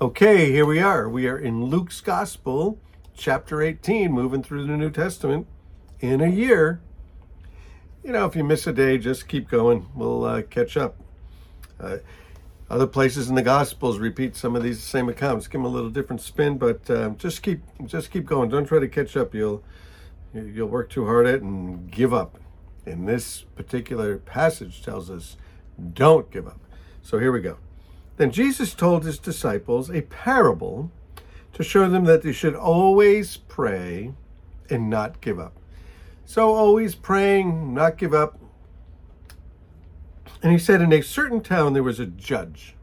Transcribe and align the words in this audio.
Okay, 0.00 0.52
here 0.52 0.64
we 0.64 0.78
are. 0.78 1.08
We 1.08 1.26
are 1.26 1.36
in 1.36 1.64
Luke's 1.64 2.00
Gospel, 2.00 2.78
chapter 3.16 3.60
18, 3.60 4.12
moving 4.12 4.44
through 4.44 4.64
the 4.64 4.76
New 4.76 4.90
Testament 4.90 5.48
in 5.98 6.20
a 6.20 6.28
year. 6.28 6.80
You 8.04 8.12
know, 8.12 8.24
if 8.24 8.36
you 8.36 8.44
miss 8.44 8.64
a 8.68 8.72
day, 8.72 8.98
just 8.98 9.26
keep 9.26 9.48
going. 9.48 9.88
We'll 9.96 10.24
uh, 10.24 10.42
catch 10.42 10.76
up. 10.76 10.94
Uh, 11.80 11.96
other 12.70 12.86
places 12.86 13.28
in 13.28 13.34
the 13.34 13.42
Gospels 13.42 13.98
repeat 13.98 14.36
some 14.36 14.54
of 14.54 14.62
these 14.62 14.80
same 14.80 15.08
accounts, 15.08 15.48
give 15.48 15.62
them 15.62 15.64
a 15.64 15.68
little 15.68 15.90
different 15.90 16.22
spin, 16.22 16.58
but 16.58 16.88
uh, 16.88 17.08
just 17.18 17.42
keep 17.42 17.62
just 17.84 18.12
keep 18.12 18.24
going. 18.24 18.50
Don't 18.50 18.66
try 18.66 18.78
to 18.78 18.86
catch 18.86 19.16
up. 19.16 19.34
You'll 19.34 19.64
you'll 20.32 20.68
work 20.68 20.90
too 20.90 21.06
hard 21.06 21.26
at 21.26 21.34
it 21.34 21.42
and 21.42 21.90
give 21.90 22.14
up. 22.14 22.38
And 22.86 23.08
this 23.08 23.40
particular 23.56 24.18
passage 24.18 24.80
tells 24.80 25.10
us, 25.10 25.36
don't 25.92 26.30
give 26.30 26.46
up. 26.46 26.60
So 27.02 27.18
here 27.18 27.32
we 27.32 27.40
go. 27.40 27.58
Then 28.18 28.32
Jesus 28.32 28.74
told 28.74 29.04
his 29.04 29.18
disciples 29.18 29.88
a 29.88 30.02
parable 30.02 30.90
to 31.52 31.62
show 31.62 31.88
them 31.88 32.04
that 32.04 32.22
they 32.22 32.32
should 32.32 32.54
always 32.54 33.36
pray 33.36 34.12
and 34.68 34.90
not 34.90 35.20
give 35.20 35.38
up. 35.38 35.54
So, 36.26 36.52
always 36.52 36.94
praying, 36.94 37.72
not 37.72 37.96
give 37.96 38.12
up. 38.12 38.38
And 40.42 40.52
he 40.52 40.58
said, 40.58 40.82
In 40.82 40.92
a 40.92 41.00
certain 41.00 41.40
town 41.40 41.72
there 41.72 41.82
was 41.82 42.00
a 42.00 42.06
judge 42.06 42.74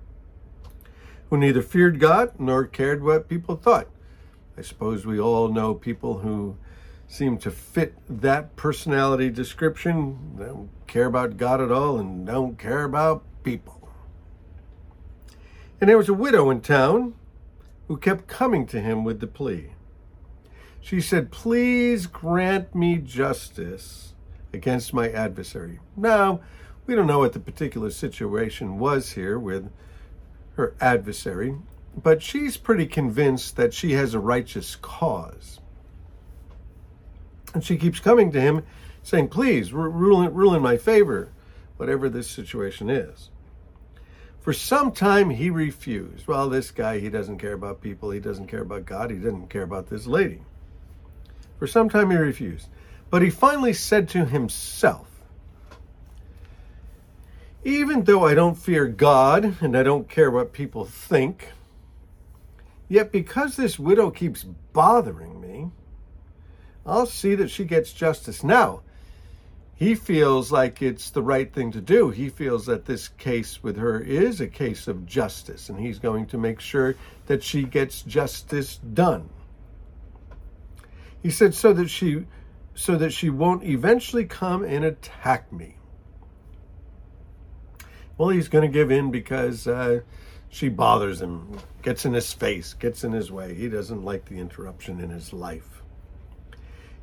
who 1.29 1.37
neither 1.37 1.61
feared 1.61 1.99
God 1.99 2.31
nor 2.39 2.65
cared 2.65 3.03
what 3.03 3.29
people 3.29 3.55
thought. 3.55 3.87
I 4.57 4.61
suppose 4.61 5.05
we 5.05 5.19
all 5.19 5.49
know 5.49 5.73
people 5.73 6.19
who 6.19 6.55
seem 7.07 7.37
to 7.39 7.51
fit 7.51 7.93
that 8.09 8.55
personality 8.55 9.29
description. 9.29 10.37
They 10.37 10.45
don't 10.45 10.69
care 10.87 11.05
about 11.05 11.37
God 11.37 11.59
at 11.59 11.71
all 11.71 11.99
and 11.99 12.25
don't 12.25 12.57
care 12.57 12.83
about 12.83 13.23
people. 13.43 13.84
And 15.79 15.89
there 15.89 15.97
was 15.97 16.09
a 16.09 16.13
widow 16.13 16.49
in 16.49 16.61
town 16.61 17.15
who 17.87 17.97
kept 17.97 18.27
coming 18.27 18.65
to 18.67 18.79
him 18.79 19.03
with 19.03 19.19
the 19.19 19.27
plea. 19.27 19.71
She 20.79 21.01
said, 21.01 21.31
Please 21.31 22.07
grant 22.07 22.73
me 22.73 22.97
justice 22.97 24.13
against 24.53 24.93
my 24.93 25.09
adversary. 25.09 25.79
Now, 25.97 26.39
we 26.85 26.95
don't 26.95 27.07
know 27.07 27.19
what 27.19 27.33
the 27.33 27.39
particular 27.39 27.89
situation 27.89 28.79
was 28.79 29.13
here 29.13 29.37
with 29.37 29.71
her 30.55 30.75
adversary, 30.79 31.55
but 32.01 32.21
she's 32.21 32.55
pretty 32.55 32.85
convinced 32.85 33.55
that 33.57 33.73
she 33.73 33.93
has 33.93 34.13
a 34.13 34.19
righteous 34.19 34.75
cause. 34.75 35.59
And 37.53 37.63
she 37.63 37.77
keeps 37.77 37.99
coming 37.99 38.31
to 38.31 38.41
him 38.41 38.63
saying, 39.03 39.29
Please 39.29 39.73
rule, 39.73 40.27
rule 40.29 40.53
in 40.53 40.61
my 40.61 40.77
favor, 40.77 41.31
whatever 41.77 42.09
this 42.09 42.29
situation 42.29 42.89
is. 42.89 43.29
For 44.45 44.53
some 44.53 44.91
time 44.91 45.31
he 45.31 45.49
refused. 45.49 46.27
Well, 46.27 46.49
this 46.49 46.69
guy, 46.69 46.99
he 46.99 47.09
doesn't 47.09 47.39
care 47.39 47.53
about 47.53 47.81
people, 47.81 48.11
he 48.11 48.19
doesn't 48.19 48.45
care 48.45 48.61
about 48.61 48.85
God, 48.85 49.09
he 49.09 49.17
doesn't 49.17 49.49
care 49.49 49.63
about 49.63 49.87
this 49.87 50.05
lady. 50.05 50.41
For 51.57 51.65
some 51.65 51.89
time 51.89 52.11
he 52.11 52.17
refused. 52.17 52.67
But 53.09 53.23
he 53.23 53.31
finally 53.31 53.73
said 53.73 54.07
to 54.09 54.23
himself, 54.23 55.07
Even 57.63 58.03
though 58.03 58.23
I 58.23 58.35
don't 58.35 58.53
fear 58.53 58.85
God 58.85 59.55
and 59.61 59.75
I 59.75 59.81
don't 59.81 60.07
care 60.07 60.29
what 60.29 60.53
people 60.53 60.85
think, 60.85 61.47
yet 62.87 63.11
because 63.11 63.55
this 63.55 63.79
widow 63.79 64.11
keeps 64.11 64.43
bothering 64.43 65.41
me, 65.41 65.71
I'll 66.85 67.07
see 67.07 67.33
that 67.33 67.49
she 67.49 67.63
gets 67.65 67.91
justice. 67.91 68.43
Now, 68.43 68.81
he 69.75 69.93
feels 69.93 70.51
like 70.51 70.81
it's 70.81 71.09
the 71.09 71.21
right 71.21 71.51
thing 71.51 71.71
to 71.73 71.81
do. 71.81 72.09
He 72.09 72.29
feels 72.29 72.65
that 72.67 72.85
this 72.85 73.09
case 73.09 73.61
with 73.61 73.75
her 73.75 73.99
is 73.99 74.39
a 74.39 74.47
case 74.47 74.87
of 74.87 75.05
justice, 75.05 75.67
and 75.67 75.77
he's 75.79 75.99
going 75.99 76.27
to 76.27 76.37
make 76.37 76.61
sure 76.61 76.95
that 77.27 77.43
she 77.43 77.63
gets 77.63 78.01
justice 78.01 78.77
done. 78.77 79.29
He 81.21 81.29
said 81.29 81.53
so 81.53 81.73
that 81.73 81.89
she 81.89 82.25
so 82.73 82.95
that 82.97 83.11
she 83.11 83.29
won't 83.29 83.63
eventually 83.63 84.25
come 84.25 84.63
and 84.63 84.85
attack 84.85 85.51
me. 85.51 85.75
Well, 88.17 88.29
he's 88.29 88.47
going 88.47 88.69
to 88.69 88.73
give 88.73 88.91
in 88.91 89.11
because 89.11 89.65
uh, 89.67 90.01
she 90.49 90.69
bothers 90.69 91.21
him, 91.21 91.57
gets 91.81 92.05
in 92.05 92.13
his 92.13 92.31
face, 92.31 92.73
gets 92.73 93.03
in 93.03 93.11
his 93.11 93.31
way. 93.31 93.53
He 93.53 93.67
doesn't 93.69 94.03
like 94.03 94.25
the 94.25 94.39
interruption 94.39 95.01
in 95.01 95.09
his 95.09 95.33
life. 95.33 95.81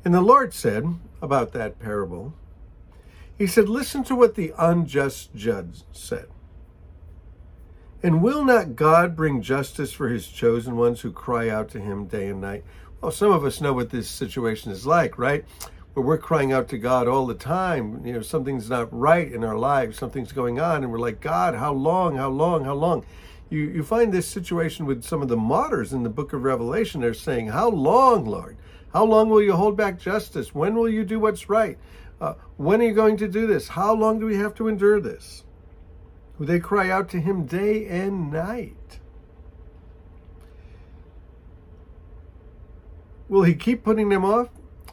And 0.05 0.13
the 0.13 0.21
Lord 0.21 0.53
said 0.53 0.85
about 1.21 1.53
that 1.53 1.79
parable, 1.79 2.33
he 3.43 3.47
said, 3.47 3.67
Listen 3.67 4.05
to 4.05 4.15
what 4.15 4.35
the 4.35 4.53
unjust 4.57 5.35
judge 5.35 5.81
said. 5.91 6.27
And 8.01 8.23
will 8.23 8.45
not 8.45 8.77
God 8.77 9.17
bring 9.17 9.41
justice 9.41 9.91
for 9.91 10.07
his 10.07 10.29
chosen 10.29 10.77
ones 10.77 11.01
who 11.01 11.11
cry 11.11 11.49
out 11.49 11.67
to 11.71 11.81
him 11.81 12.05
day 12.05 12.29
and 12.29 12.39
night? 12.39 12.63
Well, 13.01 13.11
some 13.11 13.33
of 13.33 13.43
us 13.43 13.59
know 13.59 13.73
what 13.73 13.89
this 13.89 14.07
situation 14.07 14.71
is 14.71 14.85
like, 14.85 15.17
right? 15.17 15.43
Where 15.93 16.05
we're 16.05 16.19
crying 16.19 16.53
out 16.53 16.69
to 16.69 16.77
God 16.77 17.09
all 17.09 17.25
the 17.25 17.33
time. 17.33 18.05
You 18.05 18.13
know, 18.13 18.21
something's 18.21 18.69
not 18.69 18.87
right 18.97 19.29
in 19.29 19.43
our 19.43 19.57
lives, 19.57 19.97
something's 19.97 20.31
going 20.31 20.61
on, 20.61 20.81
and 20.81 20.89
we're 20.89 20.97
like, 20.97 21.19
God, 21.19 21.53
how 21.53 21.73
long, 21.73 22.15
how 22.15 22.29
long, 22.29 22.63
how 22.63 22.75
long? 22.75 23.05
You, 23.49 23.59
you 23.59 23.83
find 23.83 24.13
this 24.13 24.25
situation 24.25 24.85
with 24.85 25.03
some 25.03 25.21
of 25.21 25.27
the 25.27 25.35
martyrs 25.35 25.91
in 25.91 26.03
the 26.03 26.09
book 26.09 26.31
of 26.31 26.45
Revelation. 26.45 27.01
They're 27.01 27.13
saying, 27.13 27.47
How 27.47 27.67
long, 27.69 28.23
Lord? 28.23 28.55
How 28.93 29.03
long 29.03 29.27
will 29.27 29.41
you 29.41 29.53
hold 29.53 29.75
back 29.75 29.99
justice? 29.99 30.55
When 30.55 30.75
will 30.75 30.87
you 30.87 31.03
do 31.03 31.19
what's 31.19 31.49
right? 31.49 31.77
Uh, 32.23 32.35
when 32.55 32.81
are 32.81 32.85
you 32.85 32.93
going 32.93 33.17
to 33.17 33.27
do 33.27 33.45
this? 33.45 33.67
How 33.67 33.93
long 33.93 34.17
do 34.17 34.25
we 34.25 34.37
have 34.37 34.55
to 34.55 34.69
endure 34.69 35.01
this? 35.01 35.43
They 36.39 36.57
cry 36.57 36.89
out 36.89 37.09
to 37.09 37.19
him 37.19 37.45
day 37.45 37.85
and 37.85 38.31
night. 38.31 38.99
Will 43.27 43.43
he 43.43 43.53
keep 43.53 43.83
putting 43.83 44.07
them 44.07 44.23
off? 44.23 44.47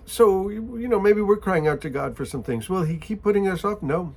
So, 0.07 0.49
you 0.49 0.89
know, 0.89 0.99
maybe 0.99 1.21
we're 1.21 1.37
crying 1.37 1.69
out 1.69 1.81
to 1.83 1.91
God 1.91 2.17
for 2.17 2.25
some 2.25 2.43
things. 2.43 2.69
Will 2.69 2.83
he 2.83 2.97
keep 2.97 3.23
putting 3.23 3.47
us 3.47 3.65
off? 3.65 3.81
No. 3.81 4.13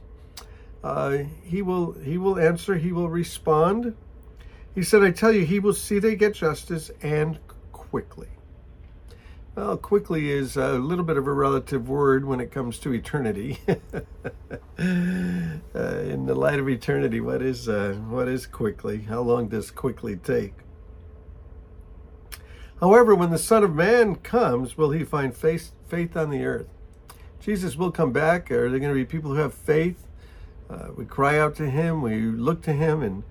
Uh, 0.84 1.20
he 1.44 1.62
will 1.62 1.92
he 1.92 2.18
will 2.18 2.40
answer, 2.40 2.78
he 2.78 2.92
will 2.92 3.10
respond. 3.10 3.96
He 4.74 4.82
said, 4.82 5.04
I 5.04 5.12
tell 5.12 5.32
you, 5.32 5.46
he 5.46 5.60
will 5.60 5.74
see 5.74 6.00
they 6.00 6.16
get 6.16 6.34
justice 6.34 6.90
and 7.04 7.40
quickly. 7.72 8.30
Well, 9.56 9.78
quickly 9.78 10.32
is 10.32 10.58
a 10.58 10.80
little 10.80 11.06
bit 11.06 11.16
of 11.16 11.28
a 11.28 11.32
relative 11.32 11.88
word 11.88 12.26
when 12.26 12.40
it 12.40 12.50
comes 12.50 12.80
to 12.80 12.92
eternity. 12.92 13.60
uh, 13.68 13.74
in 14.80 16.26
the 16.26 16.34
light 16.34 16.60
of 16.60 16.68
eternity, 16.68 17.22
what 17.22 17.44
is 17.44 17.70
uh, 17.70 17.94
what 18.10 18.28
is 18.28 18.48
quickly? 18.48 19.02
How 19.02 19.22
long 19.22 19.50
does 19.50 19.70
quickly 19.70 20.16
take? 20.16 20.56
However, 22.80 23.14
when 23.14 23.30
the 23.30 23.38
Son 23.38 23.64
of 23.64 23.76
Man 23.76 24.16
comes, 24.16 24.76
will 24.76 24.90
he 24.90 25.04
find 25.04 25.38
faith, 25.38 25.72
faith 25.88 26.18
on 26.18 26.32
the 26.32 26.44
earth? 26.44 26.68
Jesus 27.40 27.76
will 27.76 27.92
come 27.92 28.12
back. 28.12 28.50
Are 28.50 28.72
there 28.72 28.80
going 28.80 28.92
to 28.92 28.96
be 28.96 29.06
people 29.06 29.36
who 29.36 29.40
have 29.40 29.54
faith? 29.54 30.08
Uh, 30.68 30.88
we 30.96 31.06
cry 31.06 31.38
out 31.38 31.56
to 31.58 31.70
him, 31.70 32.02
we 32.02 32.22
look 32.22 32.64
to 32.64 32.74
him, 32.74 33.04
and 33.04 33.24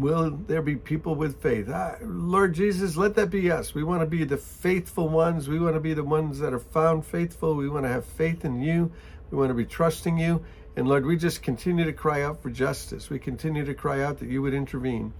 will 0.00 0.30
there 0.46 0.62
be 0.62 0.76
people 0.76 1.14
with 1.14 1.40
faith? 1.42 1.68
Ah, 1.72 1.96
Lord 2.02 2.54
Jesus, 2.54 2.96
let 2.96 3.14
that 3.14 3.30
be 3.30 3.50
us. 3.50 3.74
We 3.74 3.82
want 3.82 4.00
to 4.02 4.06
be 4.06 4.24
the 4.24 4.36
faithful 4.36 5.08
ones. 5.08 5.48
We 5.48 5.58
want 5.58 5.74
to 5.74 5.80
be 5.80 5.94
the 5.94 6.04
ones 6.04 6.38
that 6.38 6.52
are 6.52 6.58
found 6.58 7.04
faithful. 7.04 7.54
We 7.54 7.68
want 7.68 7.84
to 7.84 7.90
have 7.90 8.04
faith 8.04 8.44
in 8.44 8.60
you. 8.60 8.92
We 9.30 9.38
want 9.38 9.50
to 9.50 9.54
be 9.54 9.64
trusting 9.64 10.18
you. 10.18 10.44
And 10.76 10.88
Lord, 10.88 11.04
we 11.04 11.16
just 11.16 11.42
continue 11.42 11.84
to 11.84 11.92
cry 11.92 12.22
out 12.22 12.42
for 12.42 12.50
justice. 12.50 13.10
We 13.10 13.18
continue 13.18 13.64
to 13.64 13.74
cry 13.74 14.02
out 14.02 14.18
that 14.18 14.28
you 14.28 14.42
would 14.42 14.54
intervene. 14.54 15.12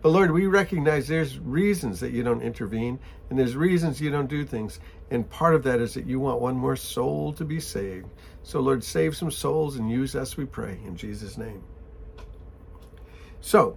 But 0.00 0.10
Lord, 0.10 0.30
we 0.30 0.46
recognize 0.46 1.08
there's 1.08 1.38
reasons 1.38 2.00
that 2.00 2.12
you 2.12 2.22
don't 2.22 2.42
intervene 2.42 3.00
and 3.30 3.38
there's 3.38 3.56
reasons 3.56 4.00
you 4.00 4.10
don't 4.10 4.28
do 4.28 4.44
things. 4.44 4.78
And 5.10 5.28
part 5.28 5.54
of 5.54 5.64
that 5.64 5.80
is 5.80 5.94
that 5.94 6.06
you 6.06 6.20
want 6.20 6.40
one 6.40 6.56
more 6.56 6.76
soul 6.76 7.32
to 7.34 7.44
be 7.44 7.58
saved. 7.58 8.06
So, 8.42 8.60
Lord, 8.60 8.84
save 8.84 9.16
some 9.16 9.30
souls 9.30 9.76
and 9.76 9.90
use 9.90 10.14
us, 10.14 10.36
we 10.36 10.44
pray, 10.44 10.78
in 10.84 10.96
Jesus' 10.96 11.36
name. 11.36 11.62
So, 13.40 13.76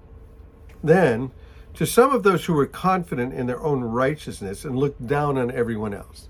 then, 0.83 1.31
to 1.75 1.85
some 1.85 2.11
of 2.11 2.23
those 2.23 2.45
who 2.45 2.53
were 2.53 2.65
confident 2.65 3.33
in 3.33 3.47
their 3.47 3.61
own 3.61 3.81
righteousness 3.81 4.65
and 4.65 4.77
looked 4.77 5.05
down 5.05 5.37
on 5.37 5.51
everyone 5.51 5.93
else, 5.93 6.27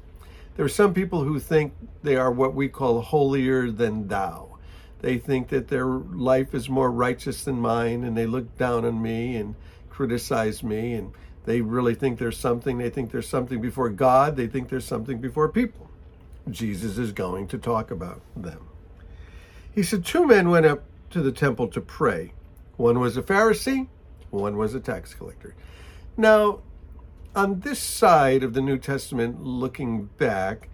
there 0.56 0.66
are 0.66 0.70
some 0.70 0.94
people 0.94 1.24
who 1.24 1.40
think 1.40 1.74
they 2.04 2.16
are 2.16 2.32
what 2.32 2.54
we 2.54 2.68
call 2.68 3.02
holier 3.02 3.72
than 3.72 4.08
thou. 4.08 4.58
They 5.00 5.18
think 5.18 5.48
that 5.48 5.70
their 5.70 5.88
life 5.88 6.54
is 6.54 6.70
more 6.70 6.92
righteous 6.92 7.44
than 7.44 7.60
mine, 7.60 8.04
and 8.04 8.16
they 8.16 8.28
look 8.28 8.58
down 8.58 8.86
on 8.86 9.02
me 9.02 9.36
and 9.36 9.56
criticize 9.90 10.62
me, 10.62 10.94
and 10.94 11.12
they 11.46 11.62
really 11.62 11.96
think 11.96 12.20
there's 12.20 12.38
something. 12.38 12.78
They 12.78 12.92
think 12.92 13.12
there's 13.12 13.28
something 13.28 13.62
before 13.62 13.90
God, 13.90 14.36
they 14.36 14.48
think 14.48 14.70
there's 14.70 14.86
something 14.86 15.20
before 15.20 15.50
people. 15.50 15.90
Jesus 16.50 16.98
is 16.98 17.12
going 17.12 17.48
to 17.48 17.58
talk 17.58 17.92
about 17.92 18.22
them. 18.36 18.68
He 19.74 19.84
said, 19.84 20.06
Two 20.06 20.28
men 20.28 20.50
went 20.50 20.66
up 20.66 20.84
to 21.12 21.22
the 21.22 21.32
temple 21.32 21.68
to 21.70 21.82
pray. 21.82 22.34
One 22.78 23.00
was 23.00 23.18
a 23.18 23.22
Pharisee, 23.22 23.88
one 24.32 24.58
was 24.58 24.74
a 24.74 24.80
tax 24.80 25.14
collector. 25.14 25.56
Now, 26.18 26.62
on 27.36 27.60
this 27.62 27.80
side 27.80 28.44
of 28.44 28.54
the 28.54 28.62
New 28.62 28.78
Testament, 28.78 29.44
looking 29.44 30.06
back, 30.18 30.70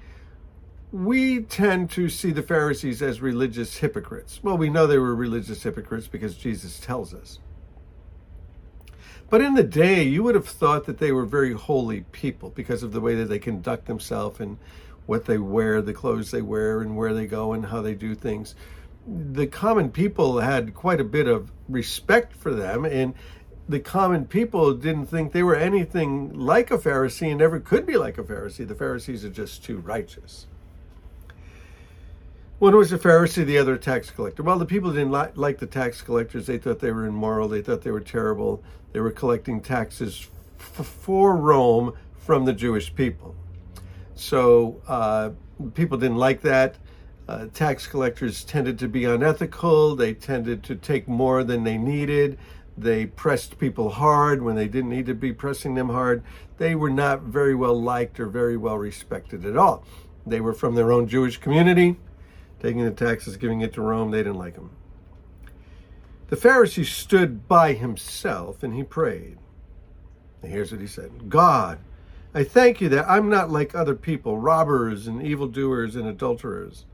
we 0.92 1.42
tend 1.42 1.92
to 1.92 2.10
see 2.10 2.32
the 2.32 2.42
Pharisees 2.42 3.02
as 3.02 3.22
religious 3.22 3.78
hypocrites. 3.78 4.40
Well, 4.42 4.58
we 4.58 4.70
know 4.70 4.88
they 4.88 4.98
were 4.98 5.16
religious 5.16 5.62
hypocrites 5.64 6.08
because 6.08 6.36
Jesus 6.36 6.80
tells 6.80 7.14
us. 7.14 7.40
But 9.30 9.42
in 9.42 9.56
the 9.56 9.64
day, 9.64 10.04
you 10.04 10.24
would 10.24 10.36
have 10.36 10.48
thought 10.48 10.86
that 10.86 11.00
they 11.00 11.12
were 11.12 11.26
very 11.26 11.52
holy 11.52 12.02
people 12.12 12.52
because 12.52 12.82
of 12.82 12.94
the 12.94 13.02
way 13.02 13.16
that 13.16 13.26
they 13.26 13.40
conduct 13.40 13.86
themselves 13.86 14.40
and 14.40 14.58
what 15.06 15.26
they 15.26 15.38
wear, 15.38 15.82
the 15.82 15.94
clothes 15.94 16.32
they 16.32 16.42
wear, 16.42 16.82
and 16.82 16.96
where 16.96 17.14
they 17.14 17.28
go 17.28 17.52
and 17.54 17.66
how 17.66 17.82
they 17.82 17.94
do 17.94 18.16
things. 18.16 18.56
The 19.06 19.48
common 19.48 19.90
people 19.92 20.40
had 20.40 20.74
quite 20.74 21.02
a 21.02 21.06
bit 21.06 21.28
of 21.28 21.52
respect 21.68 22.34
for 22.34 22.54
them, 22.54 22.86
and 22.86 23.14
the 23.70 23.80
common 23.80 24.26
people 24.26 24.74
didn't 24.74 25.08
think 25.08 25.34
they 25.34 25.44
were 25.44 25.56
anything 25.56 26.38
like 26.38 26.72
a 26.72 26.78
Pharisee 26.78 27.30
and 27.30 27.40
never 27.40 27.60
could 27.60 27.86
be 27.86 27.98
like 27.98 28.18
a 28.18 28.24
Pharisee. 28.24 28.68
The 28.68 28.76
Pharisees 28.76 29.26
are 29.26 29.30
just 29.30 29.64
too 29.64 29.78
righteous. 29.78 30.48
One 32.60 32.76
was 32.76 32.92
a 32.92 32.98
Pharisee, 32.98 33.46
the 33.46 33.58
other 33.58 33.76
a 33.76 33.78
tax 33.78 34.10
collector. 34.10 34.42
Well, 34.42 34.58
the 34.58 34.66
people 34.66 34.92
didn't 34.92 35.12
li- 35.12 35.28
like 35.36 35.60
the 35.60 35.68
tax 35.68 36.02
collectors. 36.02 36.48
They 36.48 36.58
thought 36.58 36.80
they 36.80 36.92
were 36.92 37.06
immoral. 37.06 37.48
They 37.48 37.62
thought 37.62 37.82
they 37.82 37.92
were 37.92 38.00
terrible. 38.00 38.64
They 38.94 39.00
were 39.00 39.12
collecting 39.12 39.62
taxes 39.62 40.28
f- 40.60 40.86
for 40.86 41.36
Rome 41.36 41.94
from 42.18 42.46
the 42.46 42.54
Jewish 42.54 42.96
people. 42.96 43.36
So 44.16 44.82
uh, 44.88 45.32
people 45.76 45.98
didn't 46.00 46.18
like 46.18 46.42
that. 46.42 46.78
Uh, 47.28 47.48
tax 47.54 47.86
collectors 47.86 48.44
tended 48.44 48.80
to 48.80 48.88
be 48.88 49.04
unethical. 49.04 49.96
They 49.96 50.14
tended 50.14 50.64
to 50.64 50.76
take 50.76 51.08
more 51.08 51.44
than 51.44 51.64
they 51.64 51.78
needed. 51.78 52.40
They 52.78 53.08
pressed 53.08 53.58
people 53.58 53.90
hard 53.90 54.42
when 54.42 54.56
they 54.56 54.68
didn't 54.68 54.92
need 54.92 55.08
to 55.08 55.16
be 55.16 55.34
pressing 55.34 55.74
them 55.74 55.90
hard. 55.90 56.24
They 56.58 56.76
were 56.76 56.92
not 56.92 57.24
very 57.24 57.56
well 57.56 57.80
liked 57.80 58.20
or 58.20 58.28
very 58.28 58.56
well 58.56 58.78
respected 58.78 59.46
at 59.46 59.58
all. 59.58 59.84
They 60.26 60.42
were 60.42 60.54
from 60.54 60.76
their 60.76 60.92
own 60.92 61.08
Jewish 61.08 61.38
community 61.38 61.98
taking 62.60 62.84
the 62.84 62.92
taxes, 62.92 63.38
giving 63.38 63.62
it 63.62 63.74
to 63.74 63.82
Rome. 63.82 64.12
They 64.12 64.20
didn't 64.20 64.38
like 64.38 64.56
him. 64.56 64.72
The 66.30 66.36
Pharisee 66.36 66.86
stood 66.86 67.48
by 67.48 67.74
himself 67.74 68.64
and 68.64 68.74
he 68.74 68.84
prayed. 68.84 69.38
And 70.42 70.52
here's 70.52 70.72
what 70.72 70.82
he 70.82 70.88
said 70.88 71.30
God, 71.30 71.80
I 72.34 72.44
thank 72.44 72.82
you 72.82 72.90
that 72.90 73.10
I'm 73.10 73.30
not 73.30 73.50
like 73.50 73.74
other 73.74 73.96
people, 73.96 74.38
robbers 74.38 75.08
and 75.08 75.24
evildoers 75.24 75.96
and 75.96 76.08
adulterers, 76.08 76.86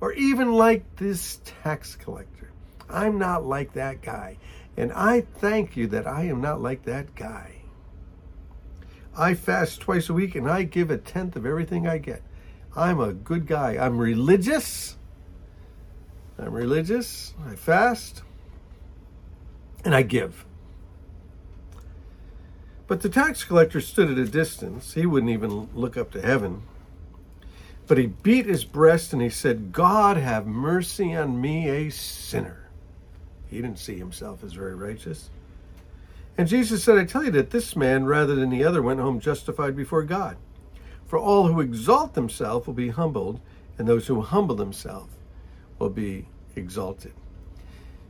or 0.00 0.12
even 0.12 0.52
like 0.52 0.96
this 0.96 1.40
tax 1.44 1.96
collector. 1.96 2.50
I'm 2.90 3.18
not 3.18 3.46
like 3.46 3.72
that 3.72 4.02
guy. 4.02 4.36
And 4.76 4.92
I 4.92 5.20
thank 5.20 5.76
you 5.76 5.86
that 5.88 6.06
I 6.06 6.24
am 6.24 6.40
not 6.40 6.62
like 6.62 6.84
that 6.84 7.14
guy. 7.14 7.56
I 9.16 9.34
fast 9.34 9.80
twice 9.80 10.08
a 10.08 10.14
week 10.14 10.34
and 10.34 10.48
I 10.48 10.62
give 10.62 10.90
a 10.90 10.96
tenth 10.96 11.36
of 11.36 11.44
everything 11.44 11.86
I 11.86 11.98
get. 11.98 12.22
I'm 12.74 12.98
a 12.98 13.12
good 13.12 13.46
guy. 13.46 13.76
I'm 13.76 13.98
religious 13.98 14.96
I'm 16.38 16.54
religious, 16.54 17.34
I 17.46 17.54
fast, 17.54 18.22
and 19.84 19.94
I 19.94 20.02
give. 20.02 20.44
But 22.86 23.00
the 23.00 23.08
tax 23.08 23.44
collector 23.44 23.80
stood 23.80 24.10
at 24.10 24.18
a 24.18 24.26
distance. 24.26 24.94
He 24.94 25.06
wouldn't 25.06 25.30
even 25.30 25.68
look 25.74 25.96
up 25.96 26.10
to 26.12 26.20
heaven. 26.20 26.62
But 27.86 27.98
he 27.98 28.06
beat 28.06 28.46
his 28.46 28.64
breast 28.64 29.12
and 29.12 29.22
he 29.22 29.30
said, 29.30 29.72
God 29.72 30.16
have 30.16 30.46
mercy 30.46 31.14
on 31.14 31.40
me, 31.40 31.68
a 31.68 31.90
sinner. 31.90 32.61
He 33.52 33.60
didn't 33.60 33.78
see 33.78 33.98
himself 33.98 34.42
as 34.42 34.54
very 34.54 34.74
righteous. 34.74 35.28
And 36.38 36.48
Jesus 36.48 36.82
said, 36.82 36.96
I 36.96 37.04
tell 37.04 37.22
you 37.22 37.30
that 37.32 37.50
this 37.50 37.76
man, 37.76 38.06
rather 38.06 38.34
than 38.34 38.48
the 38.48 38.64
other, 38.64 38.80
went 38.80 38.98
home 38.98 39.20
justified 39.20 39.76
before 39.76 40.04
God. 40.04 40.38
For 41.06 41.18
all 41.18 41.48
who 41.48 41.60
exalt 41.60 42.14
themselves 42.14 42.66
will 42.66 42.72
be 42.72 42.88
humbled, 42.88 43.40
and 43.76 43.86
those 43.86 44.06
who 44.06 44.22
humble 44.22 44.54
themselves 44.54 45.14
will 45.78 45.90
be 45.90 46.28
exalted. 46.56 47.12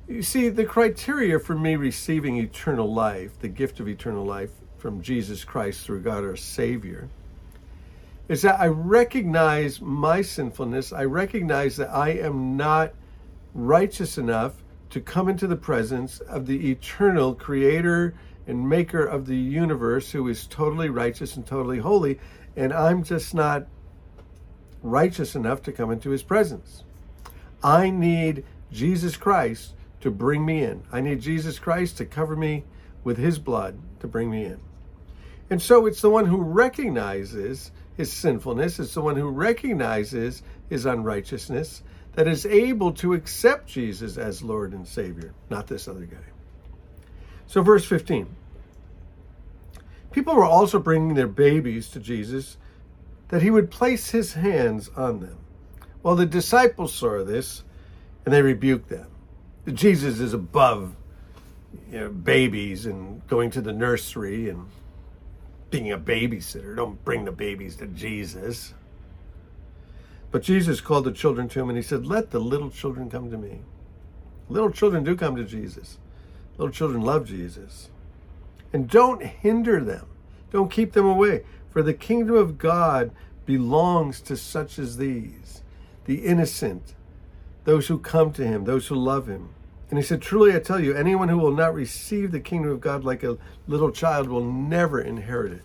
You 0.07 0.23
see, 0.23 0.49
the 0.49 0.65
criteria 0.65 1.41
for 1.41 1.57
me 1.57 1.75
receiving 1.75 2.37
eternal 2.37 2.93
life, 2.93 3.37
the 3.41 3.49
gift 3.49 3.81
of 3.81 3.89
eternal 3.89 4.25
life 4.25 4.51
from 4.79 5.03
Jesus 5.03 5.43
Christ 5.43 5.85
through 5.85 6.03
God 6.03 6.23
our 6.23 6.37
Savior, 6.37 7.09
is 8.29 8.43
that 8.43 8.61
I 8.61 8.69
recognize 8.69 9.81
my 9.81 10.23
sinfulness. 10.23 10.93
I 10.93 11.05
recognize 11.05 11.77
that 11.79 11.91
I 11.91 12.11
am 12.11 12.57
not 12.57 12.93
righteous 13.55 14.19
enough 14.19 14.62
to 14.93 15.01
come 15.01 15.29
into 15.29 15.47
the 15.47 15.57
presence 15.57 16.21
of 16.21 16.47
the 16.47 16.71
eternal 16.71 17.35
creator 17.35 18.15
and 18.47 18.69
maker 18.69 19.03
of 19.03 19.27
the 19.27 19.37
universe 19.37 20.11
who 20.13 20.29
is 20.29 20.47
totally 20.47 20.91
righteous 20.91 21.35
and 21.35 21.47
totally 21.47 21.79
holy. 21.79 22.21
And 22.57 22.75
I'm 22.75 23.03
just 23.03 23.35
not 23.35 23.67
righteous 24.83 25.35
enough 25.35 25.63
to 25.63 25.73
come 25.73 25.91
into 25.91 26.11
his 26.11 26.23
presence. 26.23 26.85
I 27.65 27.89
need 27.89 28.45
Jesus 28.71 29.17
Christ 29.17 29.73
to 30.03 30.11
bring 30.11 30.45
me 30.45 30.63
in. 30.63 30.83
I 30.93 31.01
need 31.01 31.23
Jesus 31.23 31.59
Christ 31.59 31.97
to 31.97 32.05
cover 32.05 32.37
me 32.37 32.65
with 33.03 33.17
his 33.17 33.39
blood 33.39 33.79
to 34.01 34.07
bring 34.07 34.31
me 34.31 34.45
in. 34.45 34.61
And 35.49 35.63
so 35.63 35.87
it's 35.87 36.03
the 36.03 36.11
one 36.11 36.27
who 36.27 36.43
recognizes 36.43 37.73
his 37.97 38.13
sinfulness, 38.13 38.79
it's 38.79 38.95
the 38.95 39.01
one 39.01 39.17
who 39.17 39.29
recognizes 39.29 40.43
his 40.69 40.85
unrighteousness 40.85 41.83
that 42.15 42.29
is 42.29 42.45
able 42.45 42.93
to 42.93 43.15
accept 43.15 43.69
Jesus 43.69 44.19
as 44.19 44.43
Lord 44.43 44.73
and 44.73 44.87
Savior, 44.87 45.33
not 45.49 45.67
this 45.67 45.89
other 45.89 46.05
guy. 46.05 46.19
So, 47.47 47.63
verse 47.63 47.85
15 47.85 48.37
people 50.13 50.35
were 50.35 50.45
also 50.45 50.79
bringing 50.79 51.15
their 51.15 51.27
babies 51.27 51.89
to 51.89 51.99
Jesus 51.99 52.59
that 53.29 53.43
he 53.43 53.51
would 53.51 53.71
place 53.71 54.11
his 54.11 54.35
hands 54.35 54.91
on 54.95 55.21
them. 55.21 55.39
Well, 56.03 56.17
the 56.17 56.27
disciples 56.27 56.93
saw 56.93 57.25
this 57.25 57.65
and 58.25 58.33
they 58.33 58.43
rebuked 58.43 58.89
them. 58.89 59.07
Jesus 59.73 60.21
is 60.21 60.35
above 60.35 60.95
you 61.91 62.01
know, 62.01 62.09
babies 62.11 62.87
and 62.87 63.27
going 63.27 63.51
to 63.53 63.61
the 63.61 63.73
nursery 63.73 64.51
and 64.51 64.67
being 65.71 65.93
a 65.93 65.99
babysitter. 65.99 66.77
Don't 66.77 67.03
bring 67.05 67.25
the 67.25 67.33
babies 67.33 67.77
to 67.77 67.87
Jesus. 67.87 68.75
But 70.33 70.43
Jesus 70.43 70.81
called 70.81 71.05
the 71.05 71.13
children 71.13 71.49
to 71.51 71.61
him 71.61 71.69
and 71.69 71.77
he 71.77 71.83
said, 71.83 72.07
Let 72.07 72.31
the 72.31 72.41
little 72.41 72.71
children 72.71 73.11
come 73.11 73.31
to 73.31 73.37
me. 73.39 73.61
Little 74.49 74.71
children 74.71 75.05
do 75.05 75.15
come 75.15 75.37
to 75.37 75.45
Jesus. 75.45 75.99
Little 76.57 76.73
children 76.73 77.03
love 77.03 77.27
Jesus. 77.27 77.91
And 78.73 78.89
don't 78.89 79.23
hinder 79.23 79.85
them, 79.85 80.07
don't 80.51 80.71
keep 80.71 80.95
them 80.95 81.07
away, 81.07 81.45
for 81.71 81.83
the 81.83 81.95
kingdom 81.95 82.35
of 82.35 82.59
God 82.59 83.11
belongs 83.45 84.21
to 84.23 84.37
such 84.37 84.79
as 84.79 84.97
these 84.97 85.63
the 86.05 86.25
innocent, 86.27 86.95
those 87.65 87.87
who 87.87 87.99
come 87.99 88.33
to 88.33 88.45
him, 88.45 88.65
those 88.65 88.89
who 88.89 88.97
love 88.97 89.29
him. 89.29 89.51
And 89.89 89.99
he 89.99 90.05
said, 90.05 90.23
Truly 90.23 90.55
I 90.55 90.59
tell 90.59 90.81
you, 90.81 90.95
anyone 90.95 91.29
who 91.29 91.39
will 91.39 91.55
not 91.55 91.75
receive 91.75 92.33
the 92.33 92.41
kingdom 92.41 92.73
of 92.73 92.81
God 92.81 93.05
like 93.05 93.23
a 93.23 93.39
little 93.69 93.93
child 93.93 94.29
will 94.29 94.45
never 94.45 95.01
inherit 95.01 95.53
it. 95.53 95.63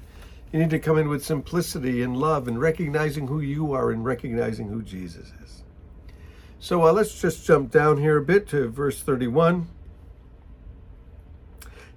You 0.52 0.60
need 0.60 0.70
to 0.70 0.80
come 0.80 0.98
in 0.98 1.10
with 1.10 1.26
simplicity 1.26 2.02
and 2.02 2.16
love 2.16 2.48
and 2.48 2.60
recognizing 2.60 3.28
who 3.28 3.42
you 3.42 3.74
are 3.74 3.92
and 3.92 4.06
recognizing 4.06 4.70
who 4.70 4.82
Jesus 4.82 5.34
is. 5.44 5.64
So 6.60 6.86
uh, 6.86 6.94
let's 6.94 7.20
just 7.20 7.46
jump 7.46 7.72
down 7.72 7.98
here 7.98 8.18
a 8.18 8.22
bit 8.22 8.48
to 8.50 8.70
verse 8.70 9.02
31. 9.02 9.68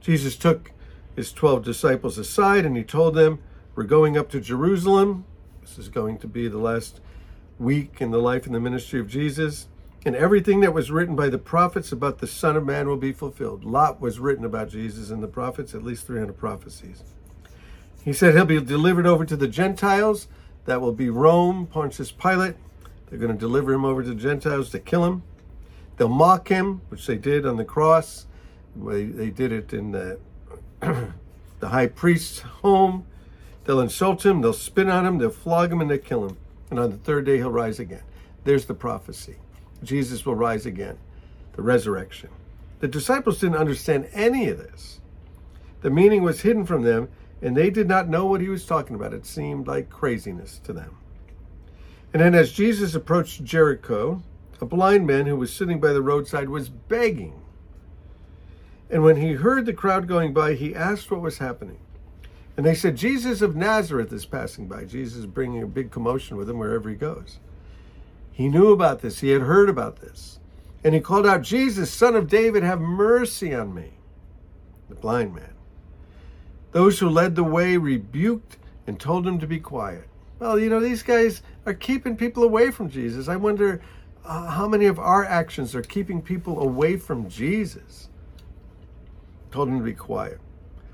Jesus 0.01 0.37
took 0.37 0.73
his 1.15 1.33
12 1.33 1.65
disciples 1.65 2.19
aside 2.19 2.65
and 2.65 2.77
he 2.77 2.83
told 2.83 3.15
them, 3.15 3.39
We're 3.75 3.85
going 3.85 4.19
up 4.19 4.29
to 4.31 4.41
Jerusalem. 4.41 5.25
This 5.61 5.79
is 5.79 5.89
going 5.89 6.19
to 6.19 6.27
be 6.27 6.49
the 6.49 6.59
last 6.59 7.01
week 7.59 8.01
in 8.01 8.11
the 8.11 8.19
life 8.19 8.47
and 8.47 8.55
the 8.55 8.61
ministry 8.61 8.99
of 8.99 9.07
Jesus. 9.07 9.69
And 10.05 10.17
everything 10.17 10.61
that 10.61 10.75
was 10.75 10.91
written 10.91 11.15
by 11.15 11.29
the 11.29 11.39
prophets 11.39 11.93
about 11.93 12.19
the 12.19 12.27
Son 12.27 12.57
of 12.57 12.65
Man 12.65 12.89
will 12.89 12.97
be 12.97 13.13
fulfilled. 13.13 13.65
Lot 13.65 14.01
was 14.01 14.19
written 14.19 14.45
about 14.45 14.71
Jesus 14.71 15.11
in 15.11 15.21
the 15.21 15.29
prophets, 15.29 15.75
at 15.75 15.85
least 15.85 16.07
300 16.07 16.37
prophecies. 16.37 17.05
He 18.05 18.13
said 18.13 18.35
he'll 18.35 18.45
be 18.45 18.61
delivered 18.61 19.07
over 19.07 19.25
to 19.25 19.37
the 19.37 19.49
Gentiles. 19.49 20.29
That 20.65 20.81
will 20.81 20.93
be 20.93 21.11
Rome, 21.11 21.67
Pontius 21.67 22.13
Pilate. 22.13 22.57
They're 23.09 23.19
going 23.19 23.33
to 23.33 23.39
deliver 23.39 23.73
him 23.73 23.85
over 23.85 24.03
to 24.03 24.09
the 24.09 24.15
Gentiles 24.15 24.71
to 24.71 24.79
kill 24.79 25.05
him. 25.05 25.23
They'll 25.97 26.09
mock 26.09 26.49
him, 26.49 26.81
which 26.89 27.07
they 27.07 27.17
did 27.17 27.45
on 27.45 27.57
the 27.57 27.65
cross. 27.65 28.27
They, 28.77 29.05
they 29.05 29.31
did 29.31 29.53
it 29.53 29.73
in 29.73 29.93
the, 29.93 30.19
the 30.81 31.69
high 31.69 31.89
priest's 31.89 32.41
home. 32.41 33.07
They'll 33.65 33.81
insult 33.81 34.25
him, 34.25 34.41
they'll 34.41 34.53
spit 34.53 34.89
on 34.89 35.05
him, 35.05 35.19
they'll 35.19 35.31
flog 35.31 35.71
him, 35.71 35.81
and 35.81 35.91
they'll 35.91 35.99
kill 35.99 36.27
him 36.27 36.37
and 36.71 36.79
on 36.79 36.91
the 36.91 36.97
third 36.97 37.27
day 37.27 37.37
he'll 37.37 37.51
rise 37.51 37.79
again. 37.79 38.03
There's 38.45 38.65
the 38.65 38.75
prophecy. 38.75 39.37
Jesus 39.83 40.25
will 40.25 40.37
rise 40.37 40.67
again, 40.67 40.99
the 41.55 41.63
resurrection. 41.63 42.31
The 42.79 42.89
disciples 42.89 43.41
didn't 43.41 43.57
understand 43.57 44.09
any 44.13 44.49
of 44.49 44.59
this. 44.59 45.01
The 45.83 45.91
meaning 45.91 46.23
was 46.23 46.41
hidden 46.41 46.65
from 46.65 46.83
them, 46.83 47.09
and 47.43 47.57
they 47.57 47.71
did 47.71 47.89
not 47.89 48.09
know 48.09 48.27
what 48.27 48.41
he 48.41 48.49
was 48.49 48.67
talking 48.67 48.97
about. 48.97 49.15
It 49.15 49.27
seemed 49.27 49.67
like 49.67 49.89
craziness 49.89 50.61
to 50.65 50.73
them. 50.73 50.97
And 52.13 52.21
then, 52.21 52.35
as 52.35 52.53
Jesus 52.53 52.95
approached 52.95 53.45
Jericho, 53.45 54.23
a 54.61 54.67
blind 54.67 55.07
man 55.07 55.27
who 55.27 55.37
was 55.37 55.53
sitting 55.53 55.81
by 55.81 55.93
the 55.93 56.03
roadside 56.03 56.49
was 56.49 56.69
begging. 56.69 57.41
And 58.91 59.03
when 59.03 59.17
he 59.17 59.33
heard 59.33 59.65
the 59.65 59.73
crowd 59.73 60.09
going 60.09 60.35
by, 60.35 60.55
he 60.55 60.75
asked 60.75 61.11
what 61.11 61.21
was 61.23 61.39
happening. 61.39 61.79
And 62.57 62.67
they 62.67 62.75
said, 62.75 62.97
Jesus 62.97 63.41
of 63.41 63.57
Nazareth 63.57 64.13
is 64.13 64.27
passing 64.27 64.67
by. 64.67 64.85
Jesus 64.85 65.21
is 65.21 65.27
bringing 65.27 65.63
a 65.63 65.67
big 65.67 65.91
commotion 65.91 66.37
with 66.37 66.51
him 66.51 66.59
wherever 66.59 66.91
he 66.91 66.97
goes. 66.97 67.39
He 68.33 68.49
knew 68.49 68.73
about 68.73 69.01
this, 69.01 69.21
he 69.21 69.31
had 69.31 69.43
heard 69.43 69.69
about 69.69 70.01
this. 70.01 70.41
And 70.83 70.95
he 70.95 71.01
called 71.01 71.27
out, 71.27 71.43
Jesus, 71.43 71.93
son 71.93 72.17
of 72.17 72.29
David, 72.29 72.63
have 72.63 72.81
mercy 72.81 73.55
on 73.55 73.75
me. 73.75 73.93
The 74.89 74.95
blind 74.95 75.35
man. 75.35 75.53
Those 76.73 76.99
who 76.99 77.09
led 77.09 77.35
the 77.35 77.45
way 77.45 77.77
rebuked 77.77 78.57
and 78.87 78.99
told 78.99 79.27
him 79.27 79.39
to 79.39 79.47
be 79.47 79.59
quiet. 79.59 80.09
Well, 80.39 80.59
you 80.59 80.71
know, 80.71 80.81
these 80.81 81.03
guys 81.03 81.43
are 81.67 81.75
keeping 81.75 82.17
people 82.17 82.43
away 82.43 82.71
from 82.71 82.89
Jesus. 82.89 83.29
I 83.29 83.37
wonder 83.37 83.83
uh, 84.25 84.47
how 84.51 84.69
many 84.69 84.87
of 84.87 84.99
our 84.99 85.25
actions 85.25 85.75
are 85.75 85.83
keeping 85.83 86.23
people 86.23 86.61
away 86.63 86.97
from 86.97 87.29
Jesus. 87.29 88.09
Told 89.51 89.69
him 89.69 89.79
to 89.79 89.85
be 89.85 89.93
quiet. 89.93 90.41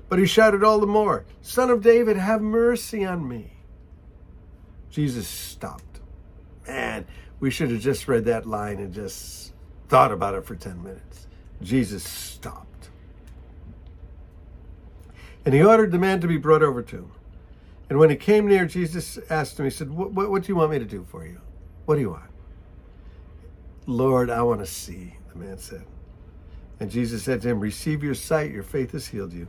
But 0.09 0.19
he 0.19 0.25
shouted 0.25 0.63
all 0.63 0.79
the 0.79 0.87
more, 0.87 1.25
Son 1.41 1.69
of 1.69 1.81
David, 1.81 2.17
have 2.17 2.41
mercy 2.41 3.05
on 3.05 3.27
me. 3.27 3.53
Jesus 4.89 5.27
stopped. 5.27 5.99
Man, 6.65 7.05
we 7.39 7.51
should 7.51 7.71
have 7.71 7.81
just 7.81 8.07
read 8.07 8.25
that 8.25 8.45
line 8.45 8.79
and 8.79 8.93
just 8.93 9.53
thought 9.89 10.11
about 10.11 10.33
it 10.33 10.45
for 10.45 10.55
10 10.55 10.81
minutes. 10.81 11.27
Jesus 11.61 12.03
stopped. 12.03 12.66
And 15.47 15.53
he 15.53 15.63
ordered 15.63 15.93
the 15.93 15.97
man 15.97 16.19
to 16.19 16.27
be 16.27 16.35
brought 16.35 16.61
over 16.61 16.81
to 16.81 16.95
him. 16.97 17.11
And 17.89 17.97
when 17.99 18.09
he 18.09 18.17
came 18.17 18.49
near, 18.49 18.65
Jesus 18.65 19.17
asked 19.29 19.57
him, 19.57 19.63
He 19.63 19.71
said, 19.71 19.89
What, 19.89 20.11
what, 20.11 20.29
what 20.29 20.43
do 20.43 20.49
you 20.49 20.57
want 20.57 20.71
me 20.71 20.79
to 20.79 20.83
do 20.83 21.05
for 21.09 21.25
you? 21.25 21.39
What 21.85 21.95
do 21.95 22.01
you 22.01 22.09
want? 22.09 22.29
Lord, 23.85 24.29
I 24.29 24.41
want 24.41 24.59
to 24.59 24.65
see, 24.65 25.15
the 25.31 25.39
man 25.39 25.57
said. 25.57 25.85
And 26.81 26.91
Jesus 26.91 27.23
said 27.23 27.41
to 27.43 27.47
him, 27.47 27.61
Receive 27.61 28.03
your 28.03 28.13
sight, 28.13 28.51
your 28.51 28.61
faith 28.61 28.91
has 28.91 29.07
healed 29.07 29.31
you. 29.31 29.47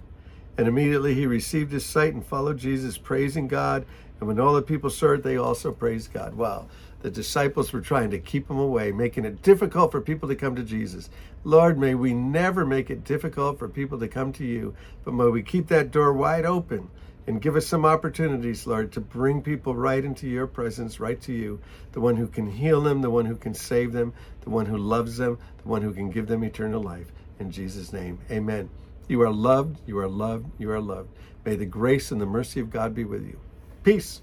And 0.59 0.67
immediately 0.67 1.15
he 1.15 1.25
received 1.25 1.71
his 1.71 1.87
sight 1.87 2.13
and 2.13 2.27
followed 2.27 2.59
Jesus, 2.59 2.99
praising 2.99 3.47
God. 3.47 3.87
And 4.19 4.27
when 4.27 4.41
all 4.41 4.55
the 4.55 4.63
people 4.63 4.91
saw 4.91 5.13
it, 5.13 5.23
they 5.23 5.37
also 5.37 5.71
praised 5.71 6.13
God. 6.13 6.35
Wow. 6.35 6.67
The 7.01 7.11
disciples 7.13 7.73
were 7.73 7.81
trying 7.81 8.11
to 8.11 8.19
keep 8.19 8.51
him 8.51 8.59
away, 8.59 8.91
making 8.91 9.25
it 9.25 9.41
difficult 9.41 9.93
for 9.93 10.01
people 10.01 10.29
to 10.29 10.35
come 10.35 10.57
to 10.57 10.65
Jesus. 10.65 11.11
Lord, 11.45 11.79
may 11.79 11.95
we 11.95 12.13
never 12.13 12.67
make 12.67 12.91
it 12.91 13.05
difficult 13.05 13.61
for 13.61 13.69
people 13.69 14.01
to 14.01 14.09
come 14.09 14.33
to 14.33 14.45
you, 14.45 14.75
but 15.05 15.15
may 15.15 15.27
we 15.27 15.43
keep 15.45 15.69
that 15.69 15.93
door 15.93 16.13
wide 16.13 16.45
open 16.45 16.91
and 17.29 17.41
give 17.41 17.55
us 17.55 17.67
some 17.67 17.85
opportunities, 17.85 18.67
Lord, 18.67 18.91
to 18.93 19.01
bring 19.01 19.43
people 19.43 19.77
right 19.77 20.05
into 20.05 20.27
your 20.27 20.49
presence, 20.49 20.99
right 20.99 21.21
to 21.21 21.33
you, 21.33 21.61
the 21.93 22.01
one 22.01 22.17
who 22.17 22.27
can 22.27 22.51
heal 22.51 22.81
them, 22.81 23.01
the 23.01 23.11
one 23.11 23.27
who 23.27 23.37
can 23.37 23.55
save 23.55 23.93
them, 23.93 24.13
the 24.41 24.51
one 24.51 24.67
who 24.67 24.77
loves 24.77 25.19
them, 25.19 25.39
the 25.63 25.69
one 25.69 25.83
who 25.83 25.93
can 25.93 26.11
give 26.11 26.27
them 26.27 26.43
eternal 26.43 26.83
life. 26.83 27.13
In 27.39 27.53
Jesus' 27.53 27.93
name, 27.93 28.19
amen. 28.29 28.69
You 29.09 29.23
are 29.23 29.31
loved, 29.31 29.81
you 29.87 29.99
are 29.99 30.09
loved, 30.09 30.47
you 30.59 30.71
are 30.71 30.81
loved. 30.81 31.09
May 31.45 31.57
the 31.57 31.67
grace 31.67 32.13
and 32.13 32.21
the 32.21 32.27
mercy 32.27 32.61
of 32.61 32.71
God 32.71 32.95
be 32.95 33.05
with 33.05 33.25
you. 33.25 33.41
Peace. 33.83 34.21